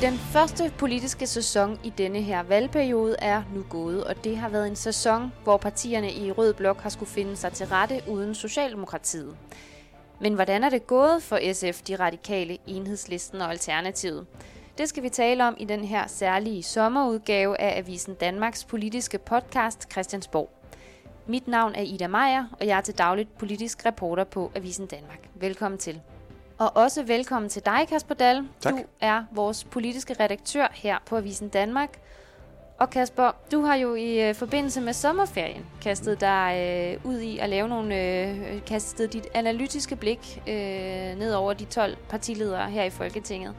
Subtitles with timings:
[0.00, 4.66] Den første politiske sæson i denne her valgperiode er nu gået, og det har været
[4.68, 9.36] en sæson, hvor partierne i Rød Blok har skulle finde sig til rette uden Socialdemokratiet.
[10.20, 14.26] Men hvordan er det gået for SF, de radikale, enhedslisten og Alternativet?
[14.78, 19.92] Det skal vi tale om i den her særlige sommerudgave af Avisen Danmarks politiske podcast
[19.92, 20.50] Christiansborg.
[21.26, 25.28] Mit navn er Ida Meier, og jeg er til dagligt politisk reporter på Avisen Danmark.
[25.34, 26.00] Velkommen til.
[26.58, 28.48] Og også velkommen til dig, Kasper Dahl.
[28.60, 28.72] Tak.
[28.72, 32.00] Du er vores politiske redaktør her på Avisen Danmark.
[32.78, 37.38] Og Kasper, du har jo i øh, forbindelse med sommerferien kastet dig øh, ud i
[37.38, 40.54] at lave nogle, øh, kastet dit analytiske blik øh,
[41.18, 43.54] ned over de 12 partiledere her i Folketinget.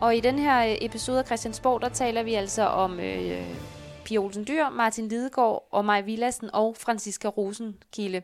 [0.00, 3.42] Og i den her øh, episode af Christiansborg, der taler vi altså om øh,
[4.04, 8.22] Pia Olsen Dyr, Martin Lidegaard og Maj Villassen og Franziska Rosenkilde.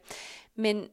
[0.57, 0.85] Men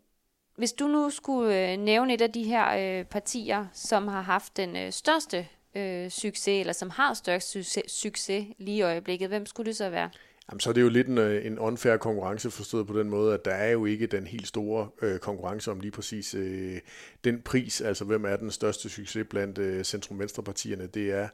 [0.62, 4.58] hvis du nu skulle øh, nævne et af de her øh, partier, som har haft
[4.58, 9.46] den øh, største øh, succes, eller som har størst succes, succes lige i øjeblikket, hvem
[9.46, 10.10] skulle det så være?
[10.50, 13.34] Jamen, så er det jo lidt en, øh, en unfair konkurrence forstået på den måde,
[13.34, 16.80] at der er jo ikke den helt store øh, konkurrence om lige præcis øh,
[17.24, 20.88] den pris, altså hvem er den største succes blandt øh, centrum-venstre-partierne.
[20.88, 21.28] Det er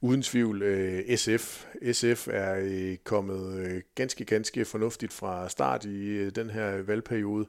[0.00, 1.66] uden tvivl øh, SF.
[1.92, 7.46] SF er øh, kommet øh, ganske, ganske fornuftigt fra start i øh, den her valgperiode.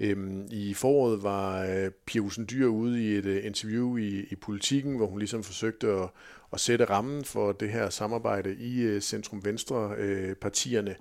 [0.00, 4.96] Øhm, I foråret var øh, Pia Dyr ude i et øh, interview i, i Politiken,
[4.96, 6.08] hvor hun ligesom forsøgte at,
[6.52, 10.90] at sætte rammen for det her samarbejde i øh, centrum-venstre-partierne.
[10.90, 10.96] Øh,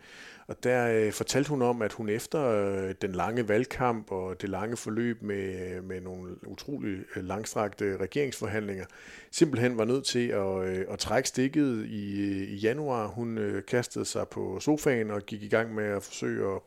[0.48, 4.50] og der øh, fortalte hun om, at hun efter øh, den lange valgkamp og det
[4.50, 8.86] lange forløb med, øh, med nogle utrolig øh, langstrakte regeringsforhandlinger,
[9.32, 13.08] simpelthen var nødt til at, øh, at trække stikket i, øh, i januar.
[13.08, 16.62] Hun øh, kastede sig på sofaen og gik i gang med at forsøge at,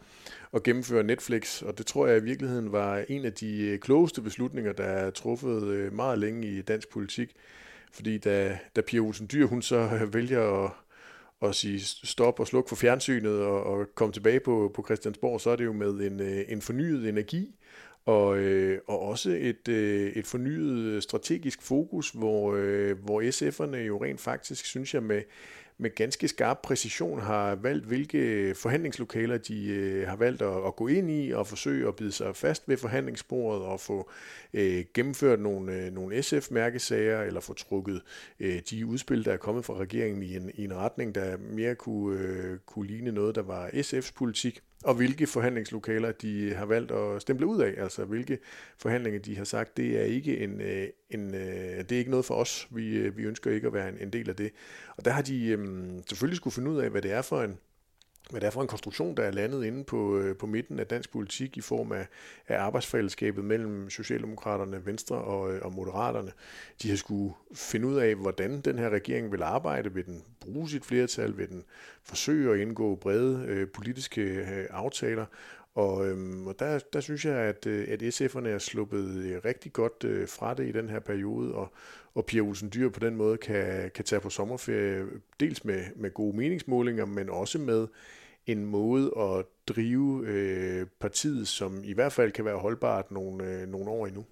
[0.55, 4.23] at gennemføre Netflix, og det tror jeg i virkeligheden var en af de øh, klogeste
[4.23, 7.35] beslutninger, der er truffet øh, meget længe i dansk politik.
[7.93, 10.71] Fordi da, da Pia Olsen Dyr, hun så vælger at,
[11.43, 15.51] at sige stop og sluk for fjernsynet og, og komme tilbage på, på Christiansborg, så
[15.51, 17.55] er det jo med en, øh, en fornyet energi
[18.07, 24.05] og, øh, og også et, øh, et fornyet strategisk fokus, hvor, øh, hvor SF'erne jo
[24.05, 25.23] rent faktisk, synes jeg, med,
[25.81, 30.87] med ganske skarp præcision har valgt, hvilke forhandlingslokaler de øh, har valgt at, at gå
[30.87, 34.11] ind i og forsøge at bide sig fast ved forhandlingsbordet og få
[34.55, 38.03] øh, gennemført nogle, øh, nogle SF-mærkesager eller få trukket
[38.41, 41.75] øh, de udspil, der er kommet fra regeringen i en, i en retning, der mere
[41.75, 46.93] kunne, øh, kunne ligne noget, der var SF's politik og hvilke forhandlingslokaler de har valgt
[46.93, 48.39] at stemple ud af, altså hvilke
[48.79, 52.25] forhandlinger de har sagt, det er ikke en, øh, en øh, det er ikke noget
[52.25, 52.69] for os.
[52.71, 54.53] Vi, øh, vi ønsker ikke at være en, en del af det.
[54.97, 57.59] Og der har de øhm, selvfølgelig skulle finde ud af, hvad det er for en
[58.31, 60.87] hvad det er for en konstruktion, der er landet inde på, øh, på midten af
[60.87, 62.07] dansk politik i form af,
[62.49, 66.33] af arbejdsfællesskabet mellem Socialdemokraterne, Venstre og, øh, og Moderaterne.
[66.83, 69.95] De har skulle finde ud af, hvordan den her regering vil arbejde.
[69.95, 71.39] Vil den bruge sit flertal?
[71.39, 71.65] Vil den
[72.03, 75.27] forsøge at indgå brede øh, politiske øh, aftaler?
[75.75, 80.05] Og, øhm, og der, der synes jeg, at, øh, at SF'erne er sluppet rigtig godt
[80.05, 81.73] øh, fra det i den her periode, og,
[82.15, 85.07] og Pia Olsen Dyr på den måde kan, kan tage på sommerferie,
[85.41, 87.87] dels med, med gode meningsmålinger, men også med
[88.47, 93.69] en måde at drive øh, partiet, som i hvert fald kan være holdbart nogle, øh,
[93.69, 94.25] nogle år endnu.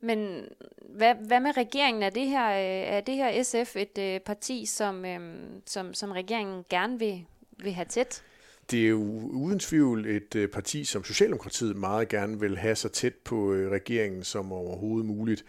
[0.00, 0.44] Men
[0.88, 2.02] hvad, hvad med regeringen?
[2.02, 5.20] Er det her, er det her SF et øh, parti, som, øh,
[5.66, 7.24] som, som regeringen gerne vil,
[7.62, 8.22] vil have tæt?
[8.70, 9.00] Det er jo
[9.32, 13.70] uden tvivl et øh, parti, som Socialdemokratiet meget gerne vil have så tæt på øh,
[13.70, 15.44] regeringen som overhovedet muligt.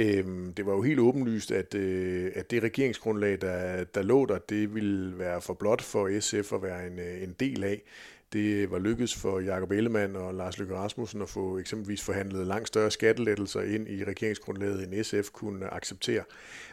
[0.00, 4.38] Øhm, det var jo helt åbenlyst, at, øh, at det regeringsgrundlag, der, der lå der,
[4.38, 7.82] det ville være for blot for SF at være en, øh, en del af.
[8.32, 12.68] Det var lykkedes for Jakob Ellemann og Lars Løkke Rasmussen at få eksempelvis forhandlet langt
[12.68, 16.22] større skattelettelser ind i regeringsgrundlaget, end SF kunne acceptere.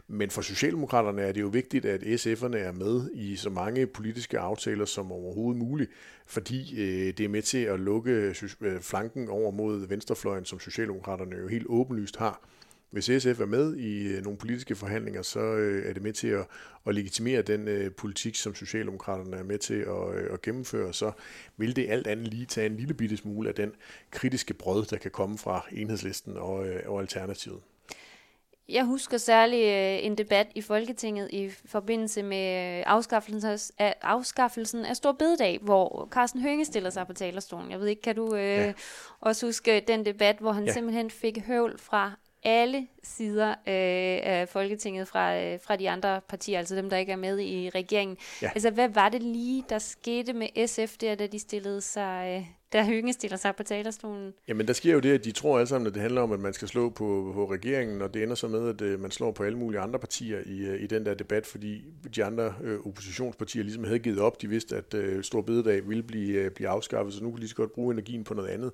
[0.08, 4.40] Men for Socialdemokraterne er det jo vigtigt, at SF'erne er med i så mange politiske
[4.40, 5.92] aftaler som overhovedet muligt,
[6.26, 11.36] fordi øh, det er med til at lukke øh, flanken over mod venstrefløjen, som Socialdemokraterne
[11.36, 12.42] jo helt åbenlyst har.
[12.90, 16.28] Hvis SF er med i øh, nogle politiske forhandlinger, så øh, er det med til
[16.28, 16.46] at,
[16.85, 20.94] at legitimere den øh, politik, som Socialdemokraterne er med til at, at gennemføre.
[20.94, 21.11] Så
[21.58, 23.72] vil det alt andet lige tage en lille bitte smule af den
[24.11, 27.59] kritiske brød, der kan komme fra enhedslisten og, og Alternativet.
[28.70, 29.59] Jeg husker særlig
[30.00, 36.41] en debat i Folketinget i forbindelse med afskaffelsen af, afskaffelsen af Stor Bededag, hvor Carsten
[36.41, 37.72] Hønge stiller sig på talerstolen.
[37.72, 38.73] Jeg ved ikke, kan du øh, ja.
[39.20, 40.73] også huske den debat, hvor han ja.
[40.73, 42.14] simpelthen fik høvl fra
[42.47, 43.55] alle sider øh,
[44.23, 47.70] af Folketinget fra, øh, fra de andre partier, altså dem, der ikke er med i
[47.70, 48.17] regeringen.
[48.41, 48.49] Ja.
[48.55, 52.47] Altså, hvad var det lige, der skete med SF der, da de stillede sig, øh,
[52.73, 54.34] da Hønge stiller sig på talerstolen.
[54.47, 56.40] Jamen, der sker jo det, at de tror alle sammen, at det handler om, at
[56.40, 59.31] man skal slå på, på regeringen, og det ender så med, at øh, man slår
[59.31, 61.84] på alle mulige andre partier i, øh, i den der debat, fordi
[62.16, 64.41] de andre øh, oppositionspartier ligesom havde givet op.
[64.41, 67.47] De vidste, at øh, Stor Bededag ville blive, øh, blive afskaffet, så nu kunne de
[67.47, 68.72] så godt bruge energien på noget andet.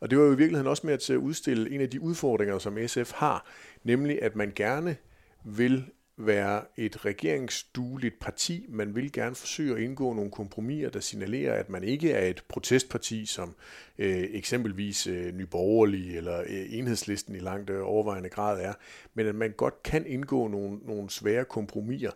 [0.00, 2.00] Og det var jo i virkeligheden også med til at øh, udstille en af de
[2.00, 3.46] udfordringer, som SF har,
[3.84, 4.96] nemlig at man gerne
[5.44, 5.84] vil
[6.18, 8.66] være et regeringsdueligt parti.
[8.68, 12.42] Man vil gerne forsøge at indgå nogle kompromiser, der signalerer, at man ikke er et
[12.48, 13.54] protestparti, som
[13.98, 18.72] øh, eksempelvis øh, Nyborgerlige eller øh, Enhedslisten i langt øh, overvejende grad er,
[19.14, 22.10] men at man godt kan indgå nogle, nogle svære kompromiser,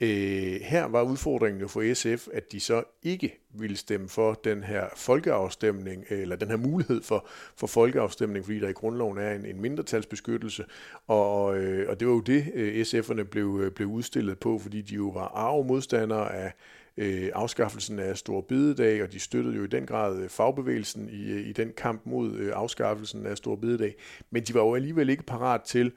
[0.00, 4.62] Øh, her var udfordringen jo for SF, at de så ikke ville stemme for den
[4.62, 7.26] her folkeafstemning, eller den her mulighed for,
[7.56, 10.64] for folkeafstemning, fordi der i grundloven er en, en mindretalsbeskyttelse,
[11.06, 14.82] og, øh, og det var jo det, øh, SF'erne blev, øh, blev udstillet på, fordi
[14.82, 16.52] de jo var arve modstandere af
[16.96, 21.40] øh, afskaffelsen af Stor Bidedag, og de støttede jo i den grad øh, fagbevægelsen i,
[21.40, 23.94] i den kamp mod øh, afskaffelsen af Stor Bidedag,
[24.30, 25.92] men de var jo alligevel ikke parat til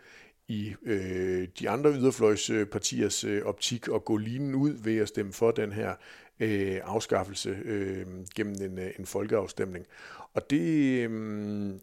[0.48, 5.52] i øh, de andre yderfløjspartiers øh, optik at gå linen ud ved at stemme for
[5.52, 5.96] den her
[6.40, 8.06] øh, afskaffelse øh,
[8.36, 9.86] gennem en, øh, en folkeafstemning.
[10.34, 11.74] Og det, øh,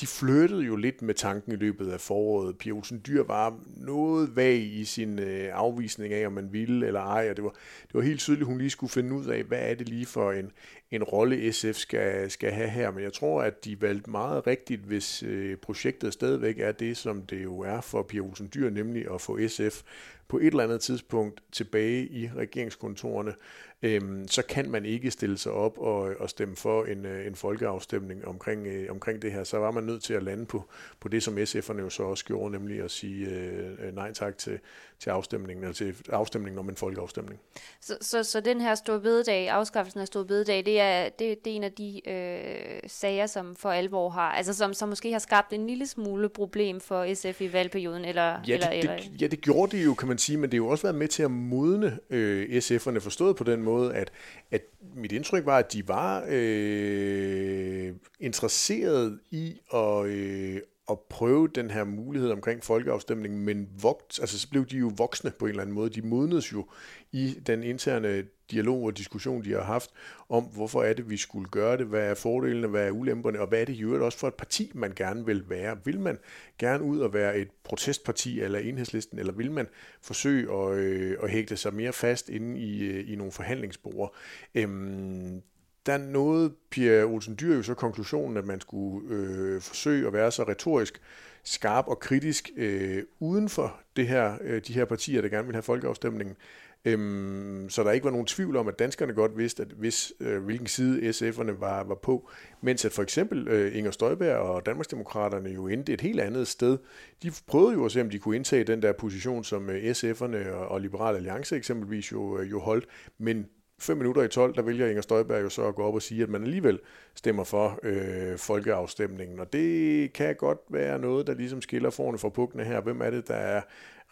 [0.00, 2.58] de flyttede jo lidt med tanken i løbet af foråret.
[2.58, 7.00] Pia Olsen Dyr var noget vag i sin øh, afvisning af, om man ville eller
[7.00, 7.50] ej, og det var,
[7.82, 10.06] det var helt tydeligt, at hun lige skulle finde ud af, hvad er det lige
[10.06, 10.52] for en,
[10.90, 12.90] en rolle SF skal, skal have her.
[12.90, 17.22] Men jeg tror, at de valgte meget rigtigt, hvis øh, projektet stadigvæk er det, som
[17.22, 19.82] det jo er for Pia Olsen Dyr, nemlig at få SF
[20.30, 23.34] på et eller andet tidspunkt tilbage i regeringskontorene,
[23.82, 27.34] øhm, så kan man ikke stille sig op og, og stemme for en, øh, en
[27.34, 29.44] folkeafstemning omkring, øh, omkring det her.
[29.44, 30.64] Så var man nødt til at lande på,
[31.00, 34.58] på det, som SF'erne jo så også gjorde, nemlig at sige øh, nej tak til,
[34.98, 37.40] til afstemningen, eller til afstemningen om en folkeafstemning.
[37.80, 41.50] Så, så, så den her store bededag, afskaffelsen af store bededag, det er, det, det
[41.50, 45.18] er en af de øh, sager, som for alvor har, altså som, som måske har
[45.18, 48.22] skabt en lille smule problem for SF i valgperioden, eller...
[48.48, 50.64] Ja, det, eller, det, ja, det gjorde det jo, kan man sige, men det har
[50.64, 54.12] jo også været med til at modne øh, SF'erne, forstået på den måde, at,
[54.50, 54.62] at
[54.96, 61.84] mit indtryk var, at de var øh, interesseret i at, øh, at prøve den her
[61.84, 65.74] mulighed omkring folkeafstemningen, men vogt, altså så blev de jo voksne på en eller anden
[65.74, 65.90] måde.
[65.90, 66.66] De modnedes jo
[67.12, 69.90] i den interne dialog og diskussion, de har haft
[70.28, 73.46] om, hvorfor er det, vi skulle gøre det, hvad er fordelene, hvad er ulemperne, og
[73.46, 75.78] hvad er det i øvrigt også for et parti, man gerne vil være.
[75.84, 76.18] Vil man
[76.58, 79.66] gerne ud og være et protestparti eller enhedslisten, eller vil man
[80.02, 84.14] forsøge at, øh, at hægte sig mere fast inde i, øh, i nogle forhandlingsbord?
[84.54, 85.42] Øhm,
[85.86, 90.32] der nåede Pia Olsen Dyr jo så konklusionen, at man skulle øh, forsøge at være
[90.32, 91.00] så retorisk
[91.44, 95.54] skarp og kritisk øh, uden for det her, øh, de her partier, der gerne vil
[95.54, 96.36] have folkeafstemningen,
[96.84, 100.44] Øhm, så der ikke var nogen tvivl om, at danskerne godt vidste, at hvis, øh,
[100.44, 102.30] hvilken side SF'erne var, var på,
[102.60, 106.78] mens at for eksempel øh, Inger Støjberg og Danmarksdemokraterne jo endte et helt andet sted.
[107.22, 110.50] De prøvede jo at se, om de kunne indtage den der position, som øh, SF'erne
[110.50, 112.86] og, og Liberal Alliance eksempelvis jo, øh, jo holdt,
[113.18, 113.46] men
[113.80, 116.22] 5 minutter i 12, der vælger Inger Støjberg jo så at gå op og sige,
[116.22, 116.80] at man alligevel
[117.14, 119.40] stemmer for øh, folkeafstemningen.
[119.40, 122.80] Og det kan godt være noget, der ligesom skiller forne fra pukkene her.
[122.80, 123.62] Hvem er det, der er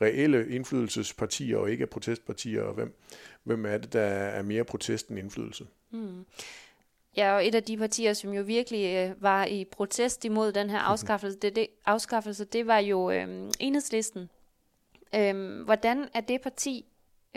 [0.02, 2.94] reelle indflydelsespartier og ikke protestpartier, og hvem,
[3.42, 5.66] hvem er det, der er mere protest end indflydelse?
[5.90, 6.24] Mm.
[7.16, 10.70] Ja, og et af de partier, som jo virkelig øh, var i protest imod den
[10.70, 13.28] her afskaffelse, det, det, afskaffelse, det var jo øh,
[13.60, 14.30] enhedslisten.
[15.14, 16.84] Øh, hvordan er det parti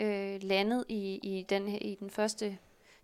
[0.00, 2.58] øh, landet i, i, den, i den første,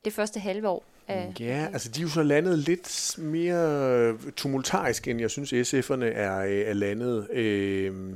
[0.05, 0.85] det første halve år?
[1.09, 6.05] Af, ja, altså de er jo så landet lidt mere tumultarisk, end jeg synes SF'erne
[6.05, 7.31] er, øh, er landet.
[7.31, 8.15] Øh,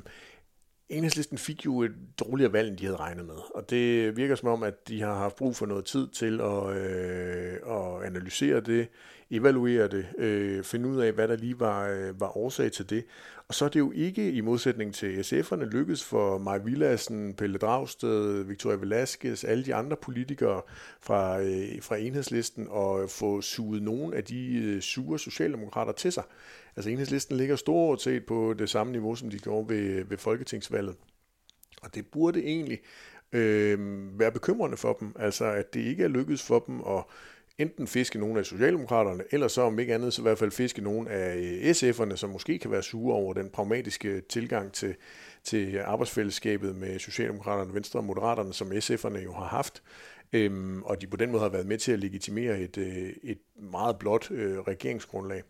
[0.88, 3.34] Enhedslisten fik jo et dårligere valg, end de havde regnet med.
[3.54, 6.76] Og det virker som om, at de har haft brug for noget tid til at,
[6.76, 8.88] øh, at analysere det,
[9.30, 13.04] evaluere det, øh, finde ud af, hvad der lige var, øh, var årsag til det.
[13.52, 17.58] Og så er det jo ikke i modsætning til SF'erne lykkedes for Maj Villassen, Pelle
[17.58, 20.62] Dragsted, Victoria Velasquez, alle de andre politikere
[21.00, 26.22] fra, øh, fra enhedslisten at få suget nogle af de øh, sure socialdemokrater til sig.
[26.76, 30.96] Altså enhedslisten ligger stort set på det samme niveau, som de gjorde ved, ved folketingsvalget.
[31.82, 32.78] Og det burde egentlig
[33.32, 33.78] øh,
[34.18, 37.04] være bekymrende for dem, altså at det ikke er lykkedes for dem at
[37.62, 40.82] enten fiske nogle af Socialdemokraterne, eller så om ikke andet, så i hvert fald fiske
[40.82, 44.94] nogle af øh, SF'erne, som måske kan være sure over den pragmatiske tilgang til,
[45.44, 49.82] til arbejdsfællesskabet med Socialdemokraterne, Venstre og Moderaterne, som SF'erne jo har haft.
[50.32, 53.38] Øhm, og de på den måde har været med til at legitimere et, øh, et
[53.56, 55.42] meget blot øh, regeringsgrundlag.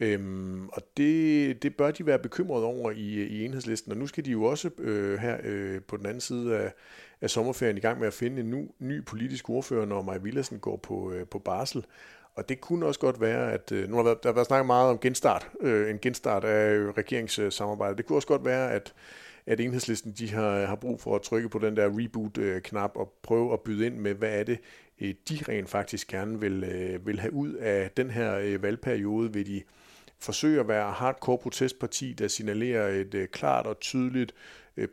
[0.00, 4.06] Øhm, og det, det bør de være bekymrede over i, øh, i enhedslisten, og nu
[4.06, 6.72] skal de jo også øh, her øh, på den anden side af,
[7.24, 10.58] er sommerferien i gang med at finde en ny, ny politisk ordfører, når Maja Villersen
[10.58, 11.84] går på, øh, på barsel.
[12.34, 14.46] Og det kunne også godt være, at øh, nu har der været, der har været
[14.46, 17.98] snakket meget om genstart, øh, en genstart af regeringssamarbejdet.
[17.98, 18.94] Det kunne også godt være, at
[19.46, 23.12] at enhedslisten de har, har brug for at trykke på den der reboot-knap øh, og
[23.22, 24.58] prøve at byde ind med, hvad er det,
[25.00, 29.32] øh, de rent faktisk gerne vil, øh, vil have ud af den her øh, valgperiode.
[29.32, 29.62] Vil de
[30.20, 34.34] forsøge at være hardcore protestparti, der signalerer et øh, klart og tydeligt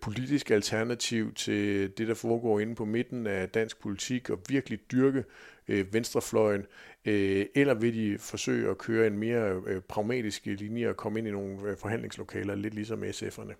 [0.01, 5.23] politisk alternativ til det, der foregår inde på midten af dansk politik, og virkelig dyrke
[5.67, 6.65] venstrefløjen,
[7.05, 11.77] eller vil de forsøge at køre en mere pragmatisk linje og komme ind i nogle
[11.77, 13.53] forhandlingslokaler, lidt ligesom SF'erne?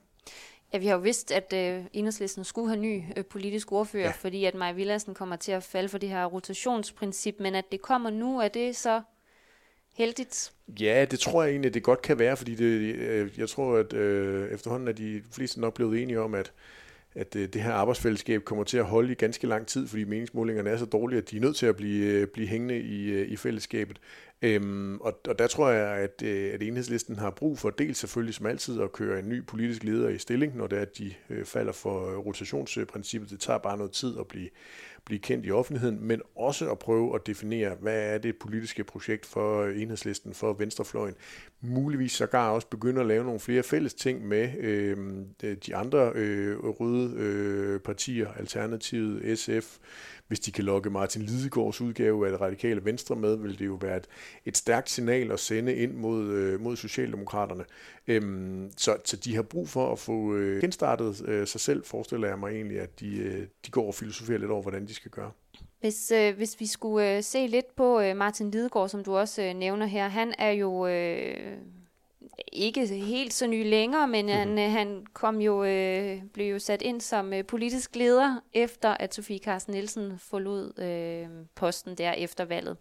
[0.74, 4.12] Ja, vi har jo vidst, at øh, enhedslisten skulle have ny øh, politisk ordfører, ja.
[4.12, 7.82] fordi at Maja Villadsen kommer til at falde for det her rotationsprincip, men at det
[7.82, 9.02] kommer nu, er det så
[9.94, 10.54] heldigt?
[10.80, 13.94] Ja, det tror jeg egentlig, det godt kan være, fordi det, øh, jeg tror, at
[13.94, 16.52] øh, efterhånden er de fleste nok blevet enige om, at
[17.16, 20.70] at øh, det her arbejdsfællesskab kommer til at holde i ganske lang tid, fordi meningsmålingerne
[20.70, 23.28] er så dårlige, at de er nødt til at blive, øh, blive hængende i, øh,
[23.28, 24.00] i fællesskabet.
[24.42, 28.46] Øhm, og, og der tror jeg, at, at enhedslisten har brug for dels selvfølgelig som
[28.46, 31.46] altid at køre en ny politisk leder i stilling, når det er, at de øh,
[31.46, 33.30] falder for rotationsprincippet.
[33.30, 34.50] Det tager bare noget tid at blive,
[35.06, 39.26] blive kendt i offentligheden, men også at prøve at definere, hvad er det politiske projekt
[39.26, 41.16] for enhedslisten, for venstrefløjen.
[41.62, 44.98] Muligvis sågar også begynde at lave nogle flere fælles ting med øh,
[45.68, 49.78] de andre øh, røde øh, partier, Alternativet, SF,
[50.32, 53.78] hvis de kan lokke Martin Lidegaards udgave af det radikale venstre med, vil det jo
[53.82, 54.08] være et,
[54.46, 57.64] et stærkt signal at sende ind mod, øh, mod Socialdemokraterne.
[58.08, 62.28] Øhm, så, så de har brug for at få øh, genstartet øh, sig selv, forestiller
[62.28, 65.12] jeg mig egentlig, at de, øh, de går og filosoferer lidt over, hvordan de skal
[65.12, 65.32] gøre.
[65.80, 69.44] Hvis, øh, hvis vi skulle øh, se lidt på øh, Martin Lidegaard, som du også
[69.44, 70.88] øh, nævner her, han er jo...
[70.88, 71.58] Øh
[72.52, 74.40] ikke helt så ny længere, men mm-hmm.
[74.40, 78.90] han, øh, han kom jo, øh, blev jo sat ind som øh, politisk leder, efter
[79.00, 82.78] at Sofie Carsten Nielsen forlod øh, posten der efter valget.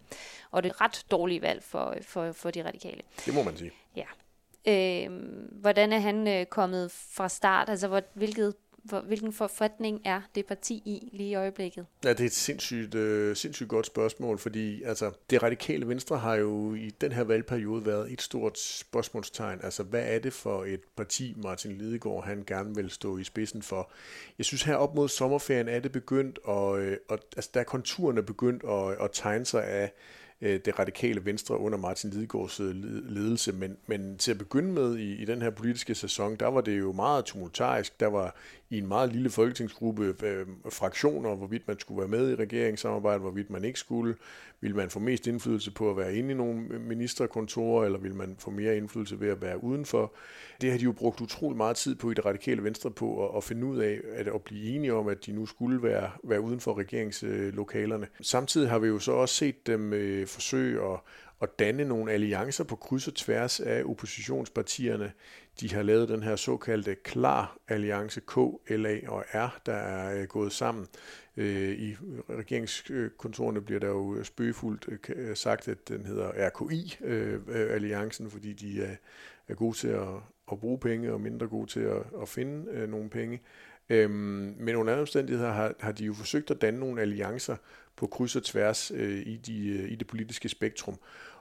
[0.50, 3.02] Og det er et ret dårligt valg for, for, for de radikale.
[3.26, 3.70] Det må man sige.
[3.96, 4.06] Ja.
[4.68, 5.10] Øh,
[5.52, 7.68] hvordan er han øh, kommet fra start?
[7.68, 8.54] Altså, hvor, hvilket
[9.06, 11.86] hvilken forfatning er det parti i lige i øjeblikket?
[12.04, 16.34] Ja, det er et sindssygt, øh, sindssygt godt spørgsmål, fordi altså, det radikale venstre har
[16.34, 19.60] jo i den her valgperiode været et stort spørgsmålstegn.
[19.62, 23.62] Altså, hvad er det for et parti, Martin Lidegaard han gerne vil stå i spidsen
[23.62, 23.90] for?
[24.38, 27.64] Jeg synes her op mod sommerferien er det begyndt, og, øh, og altså, der er
[27.64, 29.92] konturerne begyndt at, at tegne sig af
[30.40, 32.74] øh, det radikale venstre under Martin Lidegaards øh,
[33.10, 33.52] ledelse.
[33.52, 36.78] Men, men til at begynde med i, i den her politiske sæson, der var det
[36.78, 38.00] jo meget tumultarisk.
[38.00, 38.36] Der var
[38.70, 43.50] i en meget lille folketingsgruppe øh, fraktioner, hvorvidt man skulle være med i regeringssamarbejdet, hvorvidt
[43.50, 44.14] man ikke skulle.
[44.60, 48.36] Vil man få mest indflydelse på at være inde i nogle ministerkontorer, eller vil man
[48.38, 50.14] få mere indflydelse ved at være udenfor?
[50.60, 53.36] Det har de jo brugt utrolig meget tid på i det radikale venstre på at,
[53.36, 56.40] at finde ud af, at, at blive enige om, at de nu skulle være, være
[56.40, 58.06] uden for regeringslokalerne.
[58.20, 61.00] Samtidig har vi jo så også set dem øh, forsøge at,
[61.40, 65.12] at danne nogle alliancer på kryds og tværs af oppositionspartierne.
[65.60, 68.36] De har lavet den her såkaldte klar alliance K,
[68.70, 70.86] LA og R, der er øh, gået sammen.
[71.36, 71.96] Øh, I
[72.30, 78.96] regeringskontorene bliver der jo spøgefuldt øh, sagt, at den hedder RKI-alliancen, fordi de
[79.48, 80.08] er gode til at,
[80.52, 83.40] at bruge penge og mindre gode til at, at finde nogle penge.
[83.90, 87.56] Øhm, men under andre omstændigheder har, har de jo forsøgt at danne nogle alliancer
[87.96, 90.98] på kryds og tværs i, de, i det politiske spektrum.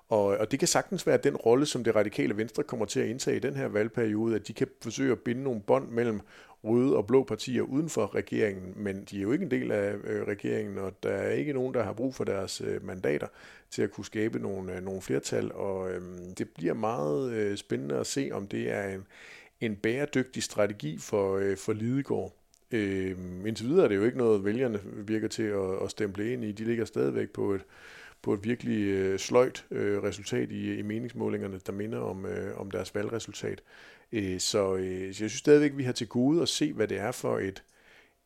[0.09, 3.07] Og, og det kan sagtens være den rolle, som det radikale venstre kommer til at
[3.07, 6.21] indtage i den her valgperiode, at de kan forsøge at binde nogle bånd mellem
[6.63, 9.95] røde og blå partier uden for regeringen, men de er jo ikke en del af
[10.03, 13.27] øh, regeringen, og der er ikke nogen, der har brug for deres øh, mandater
[13.71, 16.01] til at kunne skabe nogle, øh, nogle flertal, og øh,
[16.37, 19.07] det bliver meget øh, spændende at se, om det er en,
[19.61, 22.33] en bæredygtig strategi for, øh, for Lidegaard.
[22.71, 26.43] Øh, indtil videre er det jo ikke noget, vælgerne virker til at, at stemple ind
[26.43, 26.51] i.
[26.51, 27.61] De ligger stadigvæk på et
[28.21, 32.71] på et virkelig øh, sløjt øh, resultat i, i meningsmålingerne, der minder om, øh, om
[32.71, 33.61] deres valgresultat.
[34.11, 36.87] Øh, så, øh, så jeg synes stadigvæk, at vi har til gode at se, hvad
[36.87, 37.63] det er for et,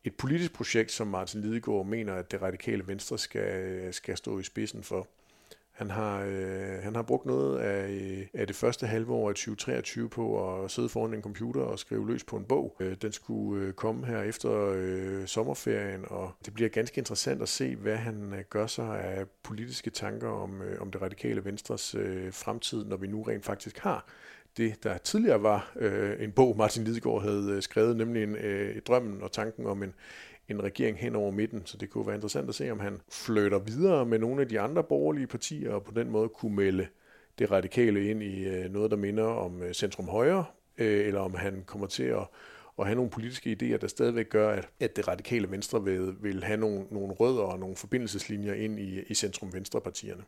[0.04, 4.40] et politisk projekt, som Martin Lidegaard mener, at det radikale venstre skal, øh, skal stå
[4.40, 5.08] i spidsen for.
[5.74, 9.36] Han har, øh, han har brugt noget af, øh, af det første halve år af
[9.36, 12.76] 2023 på at sidde foran en computer og skrive løs på en bog.
[12.80, 17.50] Øh, den skulle øh, komme her efter øh, sommerferien, og det bliver ganske interessant at
[17.50, 21.96] se, hvad han øh, gør sig af politiske tanker om, øh, om det radikale venstres
[21.96, 24.06] øh, fremtid, når vi nu rent faktisk har
[24.58, 28.82] det, der tidligere var øh, en bog, Martin Lidegaard havde øh, skrevet, nemlig en, øh,
[28.82, 29.94] drømmen og tanken om en,
[30.50, 33.60] en regering hen over midten, så det kunne være interessant at se, om han flytter
[33.60, 36.88] videre med nogle af de andre borgerlige partier, og på den måde kunne melde
[37.40, 40.46] det radikale ind i øh, noget, der minder om øh, centrum højre,
[40.78, 42.28] øh, eller om han kommer til at,
[42.80, 46.44] at have nogle politiske idéer, der stadigvæk gør, at, at det radikale venstre vil, vil
[46.44, 50.24] have nogle, nogle rødder og nogle forbindelseslinjer ind i, i centrum-venstre-partierne.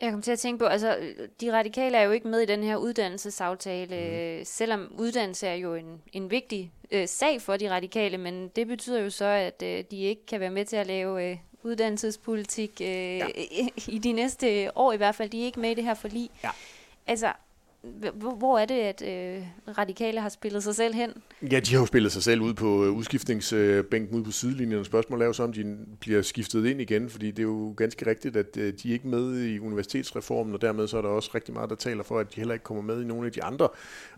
[0.00, 2.62] Jeg kom til at tænke på, altså de radikale er jo ikke med i den
[2.62, 3.96] her uddannelsesaftale,
[4.38, 4.44] mm.
[4.44, 9.00] selvom uddannelse er jo en, en vigtig øh, sag for de radikale, men det betyder
[9.00, 12.86] jo så, at øh, de ikke kan være med til at lave øh, uddannelsespolitik øh,
[12.88, 13.26] ja.
[13.88, 15.30] i de næste år i hvert fald.
[15.30, 16.30] De er ikke med i det her forlig.
[16.44, 16.50] Ja.
[17.06, 17.32] Altså,
[18.14, 19.42] hvor, hvor er det, at øh,
[19.78, 21.10] radikale har spillet sig selv hen?
[21.52, 24.84] Ja, de har jo spillet sig selv ud på øh, udskiftningsbænken ude på sidelinjen.
[24.84, 28.06] Spørgsmålet er jo så, om de bliver skiftet ind igen, fordi det er jo ganske
[28.06, 31.30] rigtigt, at øh, de er ikke med i universitetsreformen, og dermed så er der også
[31.34, 33.42] rigtig meget, der taler for, at de heller ikke kommer med i nogle af de
[33.44, 33.68] andre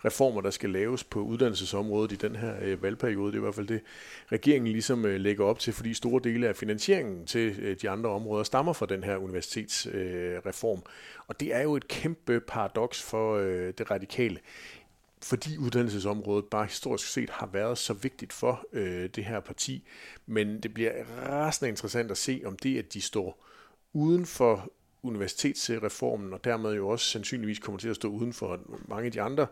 [0.04, 3.33] reformer, der skal laves på uddannelsesområdet i den her øh, valgperiode.
[3.33, 3.80] Det er i hvert fald det,
[4.33, 8.11] regeringen ligesom øh, lægger op til, fordi store dele af finansieringen til øh, de andre
[8.11, 10.83] områder stammer fra den her universitetsreform.
[11.26, 14.40] Og det er jo et kæmpe paradoks for øh, Øh, det radikale
[15.25, 19.84] fordi uddannelsesområdet bare historisk set har været så vigtigt for øh, det her parti.
[20.26, 20.92] Men det bliver
[21.28, 23.44] rasende interessant at se, om det, at de står
[23.92, 29.06] uden for universitetsreformen, og dermed jo også sandsynligvis kommer til at stå uden for mange
[29.06, 29.46] af de andre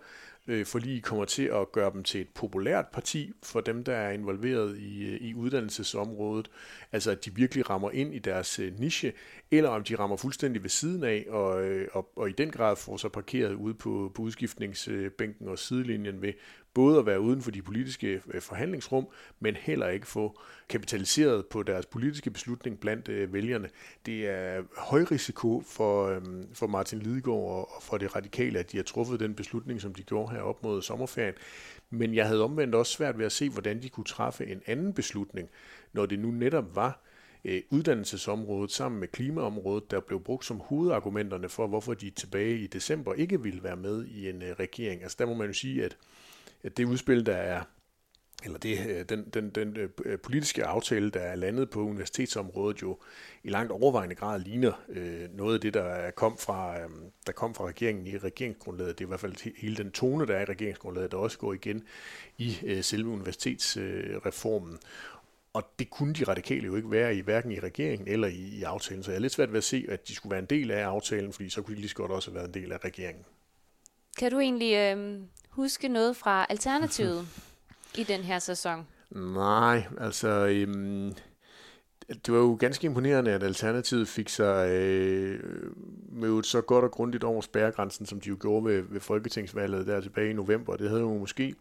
[0.47, 4.11] øh, forlig, kommer til at gøre dem til et populært parti for dem, der er
[4.11, 6.51] involveret i, øh, i uddannelsesområdet.
[6.93, 9.13] Altså at de virkelig rammer ind i deres øh, niche,
[9.51, 12.77] eller om de rammer fuldstændig ved siden af, og, øh, og, og i den grad
[12.77, 16.33] får sig parkeret ude på, på udskiftningsbænken og sidelinjen ved
[16.75, 19.09] både at være uden for de politiske øh, forhandlingsrum,
[19.41, 23.69] men heller ikke få kapitaliseret på deres politiske beslutning blandt øh, vælgerne.
[24.07, 27.37] Det er høj risiko for, øhm, for Martin Lidegaard
[27.77, 30.63] og for det radikale, at de har truffet den beslutning, som de gjorde her op
[30.63, 31.35] mod sommerferien.
[31.91, 34.93] Men jeg havde omvendt også svært ved at se, hvordan de kunne træffe en anden
[34.93, 35.49] beslutning,
[35.93, 37.01] når det nu netop var
[37.45, 42.67] øh, uddannelsesområdet sammen med klimaområdet, der blev brugt som hovedargumenterne for, hvorfor de tilbage i
[42.67, 45.03] december ikke ville være med i en regering.
[45.03, 45.97] Altså der må man jo sige, at
[46.77, 47.63] det udspil, der er
[48.45, 52.83] eller det, øh, den, den, den øh, øh, politiske aftale, der er landet på universitetsområdet,
[52.83, 52.99] jo
[53.45, 56.89] i langt overvejende grad ligner øh, noget af det, der kom, fra, øh,
[57.27, 58.99] der kom fra regeringen i regeringsgrundlaget.
[58.99, 61.53] Det er i hvert fald hele den tone, der er i regeringsgrundlaget, der også går
[61.53, 61.83] igen
[62.39, 64.79] i øh, selve universitetsreformen.
[65.53, 68.63] Og det kunne de radikale jo ikke være i, hverken i regeringen eller i, i
[68.63, 69.03] aftalen.
[69.03, 70.85] Så jeg er lidt svært ved at se, at de skulle være en del af
[70.85, 73.25] aftalen, fordi så kunne de lige så godt også have været en del af regeringen.
[74.19, 75.21] Kan du egentlig øh,
[75.53, 77.29] huske noget fra Alternativet
[78.01, 78.87] i den her sæson?
[79.11, 80.29] Nej, altså...
[80.29, 81.15] Øhm,
[82.27, 85.41] det var jo ganske imponerende, at Alternativet fik sig øh,
[86.13, 90.01] mødt så godt og grundigt over spærregrænsen, som de jo gjorde ved, ved Folketingsvalget der
[90.01, 90.77] tilbage i november.
[90.77, 91.55] Det havde jo måske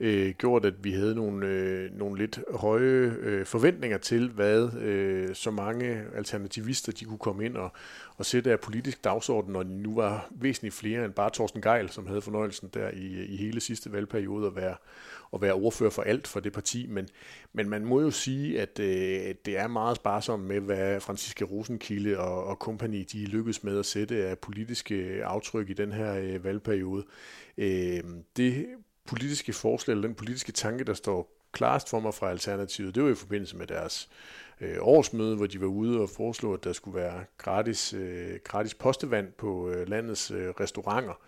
[0.00, 5.34] øh, gjort, at vi havde nogle, øh, nogle lidt høje øh, forventninger til, hvad øh,
[5.34, 7.72] så mange alternativister de kunne komme ind og,
[8.16, 11.88] og sætte af politisk dagsorden, når de nu var væsentligt flere end bare Thorsten Geil,
[11.88, 14.74] som havde fornøjelsen der i, i hele sidste valgperiode at være,
[15.34, 16.86] at være ordfører for alt for det parti.
[16.86, 17.08] Men,
[17.52, 22.18] men man må jo sige, at øh, det er meget sparsomt med, hvad Franciske Rosenkilde
[22.18, 26.44] og, og kompagni de lykkedes med at sætte af politiske aftryk i den her øh,
[26.44, 27.04] valgperiode.
[27.58, 28.00] Øh,
[28.36, 28.66] det
[29.08, 33.10] politiske forslag, eller den politiske tanke, der står klarest for mig fra Alternativet, det var
[33.10, 34.08] i forbindelse med deres
[34.60, 38.74] øh, årsmøde, hvor de var ude og foreslå, at der skulle være gratis, øh, gratis
[38.74, 41.20] postevand på øh, landets øh, restauranter.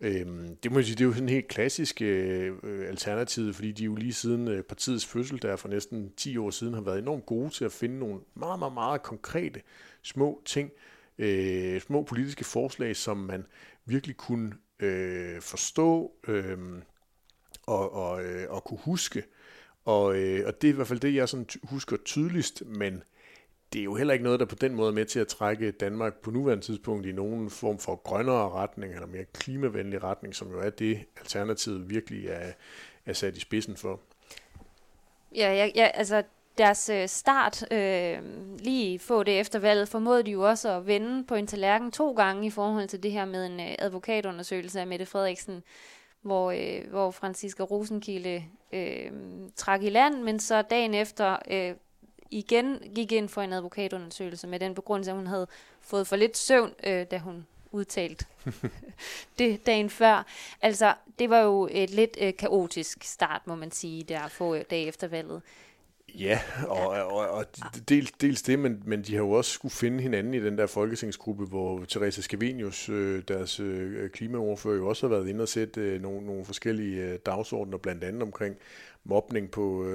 [0.00, 2.52] Øhm, det må jeg sige, det er jo sådan helt klassisk øh,
[2.88, 6.74] alternativ, fordi de jo lige siden øh, partiets fødsel, der for næsten 10 år siden,
[6.74, 9.60] har været enormt gode til at finde nogle meget, meget, meget konkrete
[10.02, 10.70] små ting,
[11.18, 13.46] øh, små politiske forslag, som man
[13.86, 16.58] virkelig kunne øh, forstå, øh,
[17.68, 19.22] og, og, øh, og kunne huske.
[19.84, 23.02] Og, øh, og det er i hvert fald det, jeg sådan husker tydeligst, men
[23.72, 25.70] det er jo heller ikke noget, der på den måde er med til at trække
[25.70, 30.50] Danmark på nuværende tidspunkt i nogen form for grønnere retning, eller mere klimavenlig retning, som
[30.50, 32.52] jo er det, Alternativet virkelig er,
[33.06, 34.00] er sat i spidsen for.
[35.34, 36.22] Ja, ja, ja altså
[36.58, 38.18] deres øh, start, øh,
[38.58, 42.12] lige få det efter valget, formåede de jo også at vende på en tallerken to
[42.12, 45.62] gange i forhold til det her med en øh, advokatundersøgelse af Mette Frederiksen
[46.22, 49.12] hvor, øh, hvor Franziska Rosenkilde øh,
[49.56, 51.74] trak i land, men så dagen efter øh,
[52.30, 55.46] igen gik ind for en advokatundersøgelse med den begrundelse, at hun havde
[55.80, 58.28] fået for lidt søvn, øh, da hun udtalt
[59.38, 60.26] det dagen før.
[60.62, 64.86] Altså, det var jo et lidt øh, kaotisk start, må man sige, der få dage
[64.86, 65.42] efter valget.
[66.14, 67.44] Ja, og, og, og
[67.88, 70.66] dels, dels det, men, men de har jo også skulle finde hinanden i den der
[70.66, 75.80] folketingsgruppe, hvor Teresa Scavenius, øh, deres øh, klimaoverfører, jo også har været inde og sætte
[75.80, 78.56] øh, nogle, nogle forskellige dagsordner, blandt andet omkring
[79.04, 79.86] mobning på,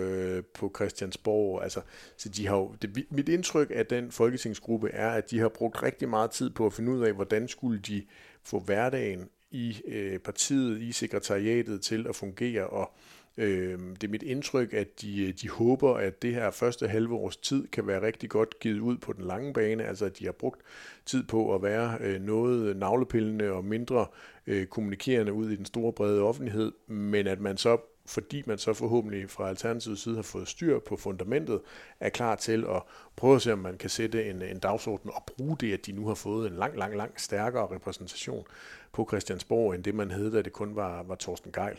[0.53, 1.63] på Christiansborg.
[1.63, 1.81] Altså,
[2.17, 5.83] så de har jo, det, mit indtryk af den folketingsgruppe er, at de har brugt
[5.83, 8.03] rigtig meget tid på at finde ud af, hvordan skulle de
[8.43, 9.81] få hverdagen i
[10.23, 12.93] partiet, i sekretariatet til at fungere, og
[13.37, 17.37] Øh, det er mit indtryk, at de, de håber, at det her første halve års
[17.37, 20.31] tid kan være rigtig godt givet ud på den lange bane, altså at de har
[20.31, 20.61] brugt
[21.05, 24.05] tid på at være øh, noget navlepillende og mindre
[24.47, 28.73] øh, kommunikerende ud i den store brede offentlighed, men at man så fordi man så
[28.73, 31.61] forhåbentlig fra Alternativets side har fået styr på fundamentet,
[31.99, 32.81] er klar til at
[33.15, 35.91] prøve at se, om man kan sætte en, en dagsorden og bruge det, at de
[35.91, 38.45] nu har fået en lang, lang, lang stærkere repræsentation
[38.91, 41.77] på Christiansborg, end det man havde, da det kun var, var Torsten Geil.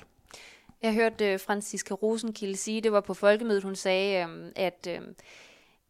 [0.83, 4.89] Jeg hørte uh, øh, Franziska Rosenkilde sige, det var på folkemødet, hun sagde, um, at,
[4.99, 5.15] um,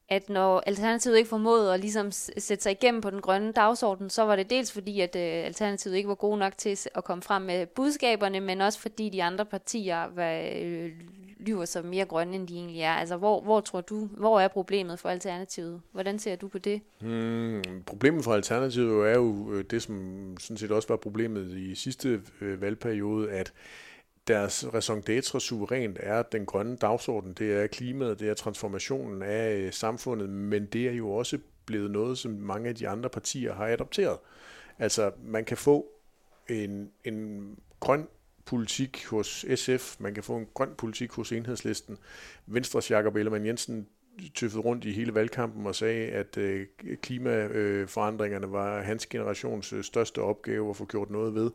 [0.09, 4.23] at når Alternativet ikke formåede at ligesom sætte sig igennem på den grønne dagsorden, så
[4.23, 7.43] var det dels fordi, at uh, Alternativet ikke var gode nok til at komme frem
[7.43, 10.91] med budskaberne, men også fordi de andre partier var, uh,
[11.47, 12.93] lyver så mere grønne, end de egentlig er.
[12.93, 15.81] Altså, hvor, hvor tror du, hvor er problemet for Alternativet?
[15.93, 16.81] Hvordan ser du på det?
[17.01, 22.21] Hmm, problemet for Alternativet er jo det, som sådan set også var problemet i sidste
[22.41, 23.53] valgperiode, at
[24.27, 29.57] deres raison d'être suverænt er den grønne dagsorden, det er klimaet, det er transformationen af
[29.57, 33.55] øh, samfundet, men det er jo også blevet noget, som mange af de andre partier
[33.55, 34.19] har adopteret.
[34.79, 35.87] Altså, man kan få
[36.49, 37.49] en, en
[37.81, 38.09] grøn
[38.45, 41.99] politik hos SF, man kan få en grøn politik hos Enhedslisten.
[42.47, 43.89] Venstres Jakob Ellemann Jensen
[44.35, 46.67] tøffede rundt i hele valgkampen og sagde, at øh,
[47.03, 51.51] klimaforandringerne var hans generations øh, største opgave at få gjort noget ved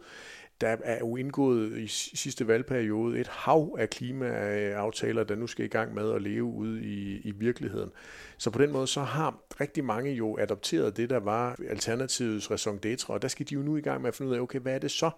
[0.61, 5.67] der er jo indgået i sidste valgperiode et hav af klimaaftaler, der nu skal i
[5.67, 7.91] gang med at leve ude i, i virkeligheden.
[8.37, 12.79] Så på den måde så har rigtig mange jo adopteret det, der var Alternativets raison
[12.85, 14.59] d'etre, og der skal de jo nu i gang med at finde ud af, okay,
[14.59, 15.09] hvad er det så,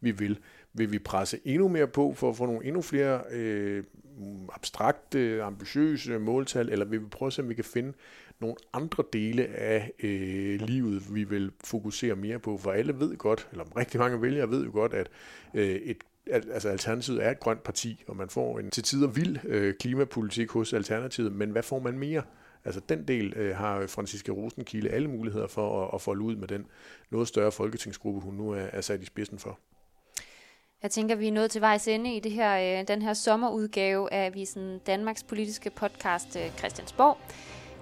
[0.00, 0.38] vi vil?
[0.72, 3.84] Vil vi presse endnu mere på for at få nogle endnu flere øh,
[4.52, 7.92] abstrakte, ambitiøse måltal, eller vil vi prøve at se, om vi kan finde
[8.40, 13.48] nogle andre dele af øh, livet, vi vil fokusere mere på, for alle ved godt,
[13.52, 15.08] eller rigtig mange vælgere ved jo godt, at
[15.54, 15.96] øh, et
[16.32, 20.50] altså Alternativet er et grønt parti, og man får en til tider vild øh, klimapolitik
[20.50, 22.22] hos Alternativet, men hvad får man mere?
[22.64, 26.48] Altså den del øh, har Franciska Rosenkilde alle muligheder for at, at folde ud med
[26.48, 26.66] den
[27.10, 29.58] noget større folketingsgruppe, hun nu er, er sat i spidsen for.
[30.82, 34.12] Jeg tænker, vi er nået til vejs ende i det her, øh, den her sommerudgave
[34.12, 37.18] af Avisen Danmarks politiske podcast øh, Christiansborg.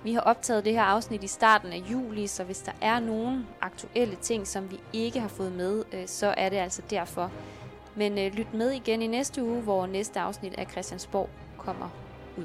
[0.02, 3.46] Vi har optaget det her afsnit i starten af juli, så hvis der er nogle
[3.60, 7.30] aktuelle ting, som vi ikke har fået med, øh, så er det altså derfor.
[7.94, 11.88] Men øh, lyt med igen i næste uge, hvor næste afsnit af Christiansborg kommer
[12.36, 12.44] ud.